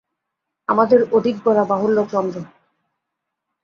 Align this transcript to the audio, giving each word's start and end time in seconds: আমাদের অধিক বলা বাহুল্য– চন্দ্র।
আমাদের 0.69 0.99
অধিক 1.11 1.35
বলা 1.45 1.63
বাহুল্য– 1.63 2.09
চন্দ্র। 2.11 2.37